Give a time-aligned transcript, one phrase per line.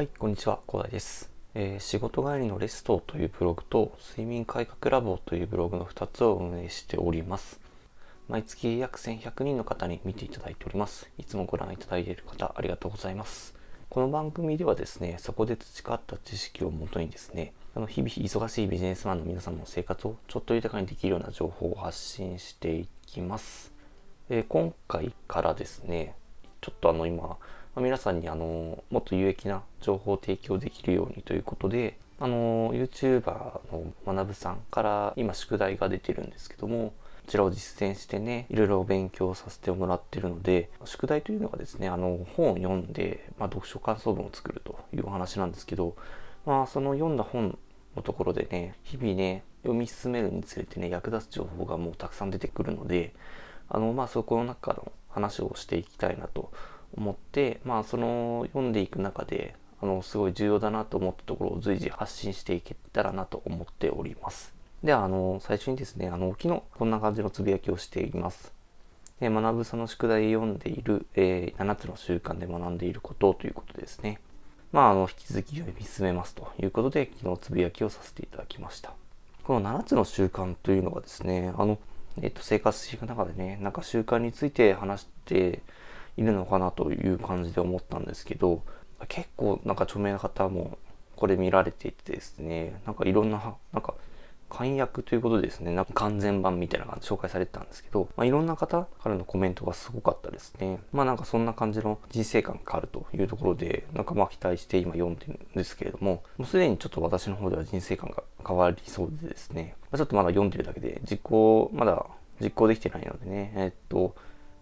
[0.00, 7.60] はい、こんにちは、広大です、えー仕事帰りのレストというブログと睡眠改革ラボというブログの2つを運営しております。
[8.26, 11.10] 毎月約1100人の方に見ていただいております。
[11.18, 13.54] いつもご覧いただいている方、ありがとうございます。
[13.90, 23.70] この番組ではですね、そこで培った知識をもとにですね、あの日々忙しいビジネスマンの皆様の生活をちょっと豊かにできるような情報を発信していきます。
[24.30, 26.14] えー今回からですね、
[26.62, 27.36] ちょっとあの今、
[27.74, 36.92] まあ皆さんにあのもっと有益な情報を提供できるようにということで、あの YouTuber の学さんから今宿題が出てるんですけども、
[37.24, 45.94] こちらを実践してね、いろいろ勉強させてもらってるので、宿題というのがですね、あの本を読んで、まあ、読書感想文を作るというお話なんですけど、
[46.44, 47.56] まあその読んだ本
[47.94, 53.14] のところでね、日々ね、読み進めるにつれてね、役立つ情報がもうたくさん出てくるので、
[53.68, 56.52] あのまあそこの中の話をしていきたいなと
[56.96, 64.52] 思って、まあその読んでいく中で、あのすごい重要だなと思ったところを随時発信していけたらなと思っております。
[64.84, 68.52] では、あの、最初にですね、あの、昨日こんな感じのつぶやきをしています。
[69.20, 74.20] え学ぶさんの宿題読んでいる、えー7つの習慣で学んでいることということでですね。
[74.72, 78.94] まあ、あの、引き続き読み進めますということで、昨日つぶやきをさせていただきました。
[79.44, 81.78] この7つの習慣というのがですね、あの、
[82.22, 85.60] えっと、生活していく中でね、なんか習慣について話して
[86.20, 88.62] いるのかなという感じで思ったんですけど、
[89.08, 90.78] 結構なんか著名な方も
[91.16, 93.94] これ見られていてですね、なんかいろんな、なんか
[94.50, 100.80] 簡約ということでですね、なんか完全版みたいな感じで紹介されてたんですけど、まあ、いろんな方からのコメントがすごかったですね。
[100.92, 112.04] まあなんかそんな感じの人生観があるというところで、なんかまあ期待して今読んでるんですけれども、もうすでにちょっと私の方では人生観が変わりそうでですね、まあちょっとまだ読んでるだけで、実行、まだ
[112.40, 114.14] 実行できてないのでね、えっと、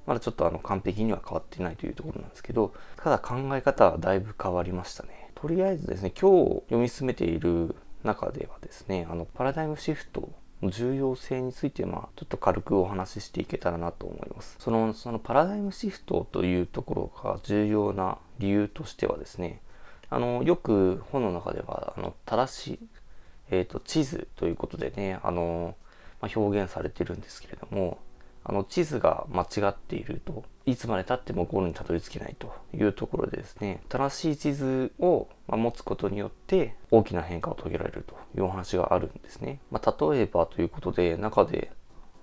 [0.08, 5.30] まだちょっとあの完璧には変わってないというところなんですけど、ただ考え方はだいぶ変わりましたね。
[5.34, 10.30] とりあえずですね、今日読み進めている中ではですね、あのパラダイムシフト
[10.62, 14.56] の重要性について、まあ、ちょっと軽くお話ししていけたらなと思います。
[14.58, 19.60] その、そのパラダイムシフトというところが重要な理由としてはですね、
[20.08, 22.78] あの、よく本の中では、あの、正しい、
[23.50, 25.76] えっ、と、地図ということでね、あの、
[26.22, 27.98] まあ、表現されてるんですけれども、
[28.48, 41.70] あの地図が間違っているといつまでたってもゴールにたどり着けないというところでですね正しい地図を持つことによって大きな変化を遂げられるというお話があるんですね、まあ、例えばということで中で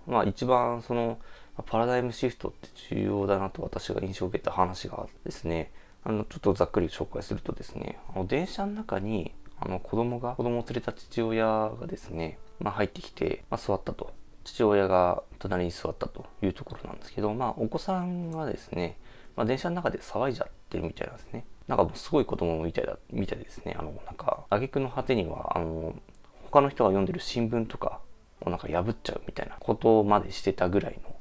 [0.08, 1.20] まあ一番その
[1.68, 5.72] パラダイムシフトって重要だなと私が印象を受けた話がですね
[6.04, 14.14] あのちょっとざっくり紹介するとですねあの電車の中にあの子供が子供を連れた父親がですね、まあ、入ってきて、まあ、座ったと。
[14.46, 18.98] 父親が隣に座ったというところなんですけど、まあ、お子さんがですね、
[19.36, 21.46] まあ、電車の中で騒いじゃってるみたいなんですね。
[21.68, 23.76] なんかもうすごい子供みたいだ、みたいですね。
[23.78, 25.96] あの、なんか、挙句の果てには、あの、
[26.44, 28.00] 他の人が読んでる新聞とか
[28.42, 31.16] をなんか破っちゃうみたいなことまでしてたぐらいの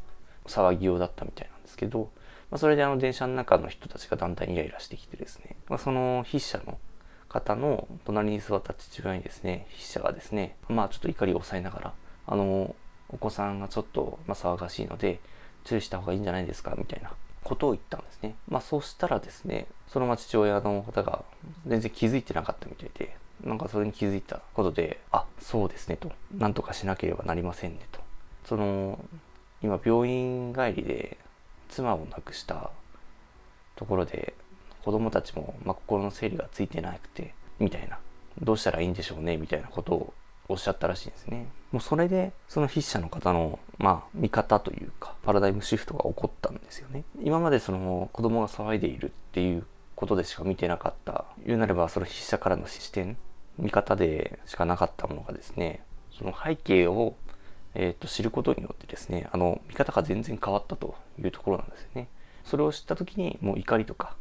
[0.46, 2.10] 騒ぎようだったみたいなんですけど、
[2.50, 6.78] まあ、それであの電車の中の人たちがだんだんイライラしてきてですね、まあ、その筆者の
[7.28, 11.92] 方の隣に座った父親にですね、筆者がですね、まあちょっと怒りを抑えながら、
[12.26, 12.76] あの、
[13.08, 15.20] お子さんがちょっと、まあ、騒がしいので
[15.64, 18.34] 注意した方がいいんじゃないですかみたいなことを言ったんですね。
[18.48, 21.24] まあそうしたらですね、そのま父親の方が
[21.66, 28.00] 全然気づいてなかったみたいで、なんかそれに気づいたことで、あ、そうですねと、なんとかしなければなりませんねと。
[28.46, 28.98] その、
[29.62, 31.18] 今病院帰りで
[31.68, 32.70] 妻を亡くした
[33.76, 34.34] ところで
[34.84, 37.98] 子供たちも、まあ、心の整理がついてなくて、みたいな、
[38.40, 40.14] どうしたらいいんでしょうねみたいなことを
[40.48, 41.46] おっしゃったらしいんですね。
[41.74, 47.02] もうそれで、その筆者の方の、まあ、見方というか、パラダイムシフトが起こったんですよね。
[47.20, 53.16] 今までその子供が騒いでいるっていうことでしか見てなかった、言うなればその筆者からの視点、
[53.58, 55.82] 見方でしかなかったものがですね、
[56.16, 57.16] その背景を、
[57.74, 62.06] えー、と知ることによってですね、あの、見方が全然変わったというところなんですよね。
[62.44, 64.14] それを知った時にもう怒りとか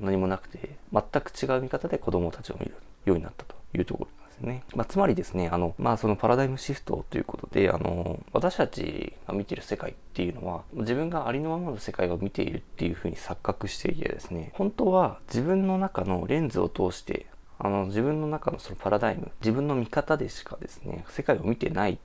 [0.00, 4.64] 何もなくて、全く違う見方で子供たちを見るようになったというところね。
[4.74, 17.26] まあ、つまりですね、あの、まあ、そのパラダイムシフトということで、あの、私たちが見てる世界っていうのは、自分がありのままの世界を見ているっていうふうに錯覚していてですね、本当は自分の中のレンズを通して、
[17.58, 21.98] あの、自分の中のそのパラダイム、自分の見方でしかですね、世界を見てない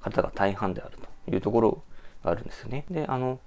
[0.00, 1.82] 方が大半であるというところ
[2.24, 2.84] があるんですよね。
[2.90, 3.40] で、あの、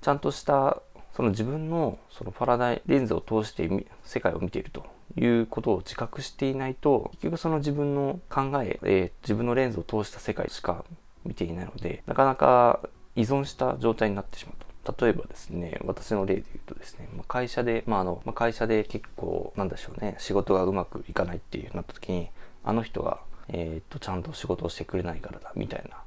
[0.00, 0.82] ちゃんとした
[1.18, 3.68] その自分のそのパラダイレンズを通して
[4.04, 10.84] 世界を見ているということを自覚していないと結局その自分の考ええー自分のレンズを通した世界しか
[11.24, 12.80] 見ていないのでなかなか
[13.16, 14.68] 依存した状態になってしまうと。
[14.96, 22.30] 例えばですね、私の例で言うとですね、まあ、会社で、まあ、あの、まあ、会社で結構、なんでしょうね、仕事がうまくいかないっていうなった時に、
[22.64, 25.98] あの人が、えー、っと、ちゃんと仕事をしてくれないからだ、みたいな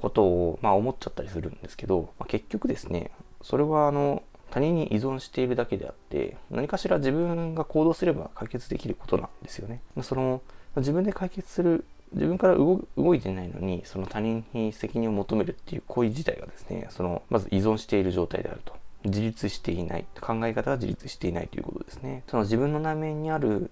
[0.00, 3.10] ことを、まあ、思っちゃったりするんですけど、まあ、結局ですね、
[3.42, 4.22] それは、あの、
[4.52, 9.80] 他人に依存しているだけであって、何かしら自分が行動すれば解決できることなんですよね。
[10.02, 10.42] その、
[10.76, 11.84] 自分で解決する
[12.14, 18.74] 自分から動いてないのにその他人に責任を求めるっていう行為自体がですねそのまず依存している状態であると。
[19.04, 20.04] 自立していない。
[20.20, 22.22] 考え方が自立していないということですね。
[22.28, 23.70] その自分の内面にある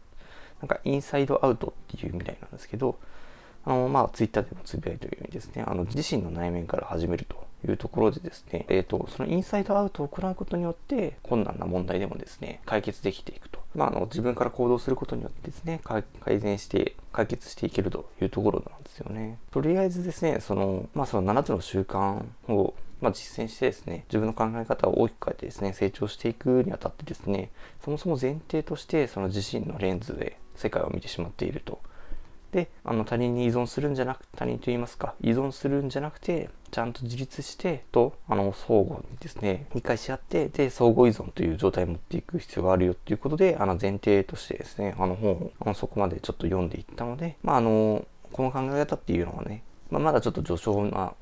[0.60, 2.98] なんかインサイドアウトっていうみたいなんですけど
[3.64, 7.49] あのまあツイッターでもつぶやいているようにですねあの自身の内面から始めると。
[7.66, 16.04] いうところでですね、えーと、そのインサイドアウトを行うことによって困難な問題でもですね解決できていくと、まあ、あの自分から行動することによってですね改
[16.40, 19.38] 善して解決していけるというところなんですよね。
[19.50, 27.50] とりあえずですねその,、まあ、その7つの習慣をまあ、実践してですね、自分の考え方を大きく変えてですね、成長していくにあたってですね、
[27.82, 31.80] そもそも前提として、その自身のレンズで世界を見てしまっていると。
[32.52, 51.14] であの他人に依存するんじゃなく他人と言いますか依存するんじゃなくてちゃんと自立してとあの相互にですね理解し合ってで相互依存という状態に持っていく必要があるよっていうことであの前提としてですねあの本をあのそこまでちょっと読んでいったのでまああのこの考え方っていうのはね、まあ、まだちょっと序章な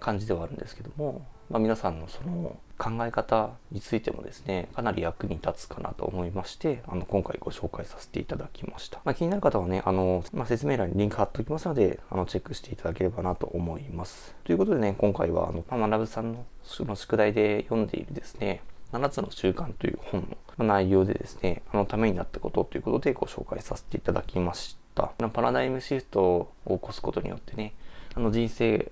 [0.00, 9.00] 感じではあるんですけどもまあ、皆さんのその考え方についてもですね、かなり役に立つかなと思いまして、あの、今回ご紹介させていただきました。
[9.04, 14.34] まあ、気になる方はね、あの、まあ、説明欄にリンク貼っておきますので、あの、チェックしていただければなと思います。
[14.44, 18.62] ということでね、今回は、あの、まあ、学さんのその宿題で読んでいるですね、
[18.92, 25.12] 7つの習慣という本の内容でですね、あのためになったことということでご紹介させていただきました。
[25.32, 27.74] パラダイムシフトを起こすことによってね、
[28.14, 28.90] あの人生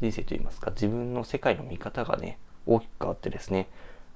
[0.00, 3.68] 人生といいますか自分の世界の見方がね大きく変わってですね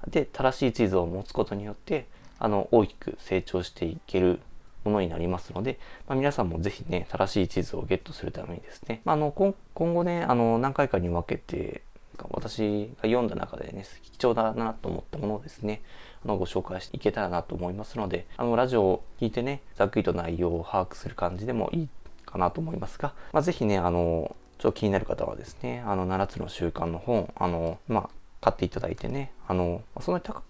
[0.07, 2.07] で正しい地図を持つことによって
[2.39, 4.39] あの大きく成長していける
[4.85, 5.77] ものになりますので、
[6.07, 9.53] まあ、皆さんもぜひね正しい地図をゲットするためにですね、まあ、あの今
[9.93, 11.83] 後ねあの何回かに分けて
[12.31, 15.81] 私が読んだ中でね貴重だなと思ったものをですね
[16.25, 21.89] あのご紹介していけたらなと思いますのであのラジオを聞いてねざっくりと内容を把握する感じでもいい
[22.25, 28.09] かなと思いますが、まあ、ぜひねあのちょっと気になる方はですね、あの、7つの習慣の本、あの、まあ、
[28.41, 30.43] 買っていただいてね、あの、そんなに高く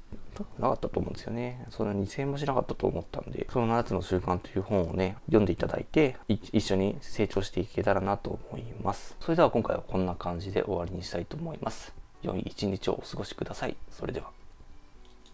[0.59, 1.63] なかったと思うんですよね。
[1.69, 9.15] そんな2000円もしなかったと思ったんで、その7つの習慣という本をね、読んでいただいて、一緒に成長していけたらなと思います。
[9.19, 11.93] それでは今回はこんな感じで終わりにしたいと思います。
[12.23, 13.77] 良い一日をお過ごしください。
[13.91, 14.38] それでは。